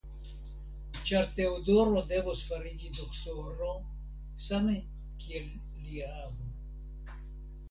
[1.09, 3.69] Ĉar Teodoro devos fariĝi doktoro,
[4.47, 4.79] same
[5.27, 5.47] kiel
[5.85, 7.15] lia avo.